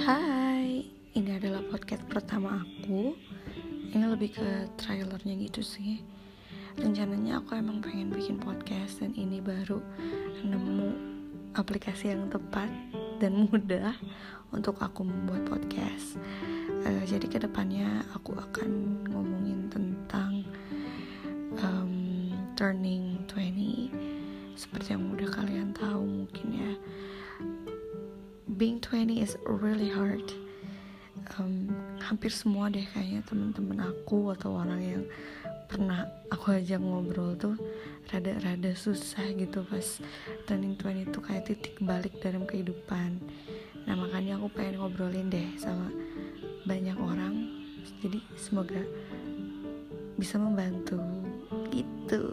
Hai, 0.00 0.80
ini 1.12 1.30
adalah 1.36 1.60
podcast 1.68 2.08
pertama 2.08 2.64
aku. 2.64 3.12
Ini 3.92 4.08
lebih 4.08 4.32
ke 4.32 4.72
trailernya 4.80 5.36
gitu 5.44 5.60
sih. 5.60 6.00
Rencananya 6.80 7.44
aku 7.44 7.52
emang 7.60 7.84
pengen 7.84 8.08
bikin 8.08 8.40
podcast 8.40 9.04
dan 9.04 9.12
ini 9.12 9.44
baru 9.44 9.76
nemu 10.40 10.88
aplikasi 11.52 12.16
yang 12.16 12.32
tepat 12.32 12.72
dan 13.20 13.44
mudah 13.52 13.92
untuk 14.56 14.80
aku 14.80 15.04
membuat 15.04 15.44
podcast. 15.44 16.16
Uh, 16.80 17.04
jadi 17.04 17.28
ke 17.28 17.36
depannya 17.36 18.00
aku 18.16 18.32
akan 18.40 19.04
ngomongin 19.04 19.68
tentang 19.68 20.48
um, 21.60 22.32
turning 22.56 23.20
20 23.28 23.92
seperti 24.56 24.96
yang 24.96 25.12
udah 25.12 25.28
kalian 25.28 25.76
tahu 25.76 26.24
being 28.60 28.76
20 28.76 29.24
is 29.24 29.40
really 29.48 29.88
hard. 29.88 30.28
Um, 31.40 31.72
hampir 31.96 32.28
semua 32.28 32.68
deh 32.68 32.84
kayaknya 32.92 33.24
temen-temen 33.24 33.80
aku 33.80 34.36
atau 34.36 34.60
orang 34.60 34.84
yang 34.84 35.02
pernah 35.64 36.04
aku 36.28 36.60
ajak 36.60 36.76
ngobrol 36.76 37.32
tuh 37.40 37.56
rada-rada 38.12 38.76
susah 38.76 39.32
gitu 39.32 39.64
pas 39.64 40.04
turning 40.44 40.76
20 40.76 41.08
itu 41.08 41.18
kayak 41.24 41.48
titik 41.48 41.80
balik 41.80 42.12
dalam 42.20 42.44
kehidupan. 42.44 43.16
Nah 43.88 43.96
makanya 43.96 44.36
aku 44.36 44.52
pengen 44.52 44.76
ngobrolin 44.76 45.32
deh 45.32 45.56
sama 45.56 45.88
banyak 46.68 47.00
orang. 47.00 47.48
Jadi 48.04 48.20
semoga 48.36 48.84
bisa 50.20 50.36
membantu. 50.36 51.00
Gitu 51.72 52.28